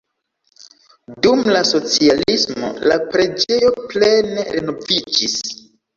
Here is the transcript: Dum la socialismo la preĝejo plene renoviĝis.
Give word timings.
Dum 1.25 1.43
la 1.57 1.59
socialismo 1.71 2.71
la 2.93 2.97
preĝejo 3.13 3.71
plene 3.93 4.47
renoviĝis. 4.57 5.37